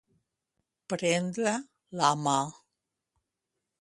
[0.93, 1.53] Prendre
[2.01, 2.37] la mà.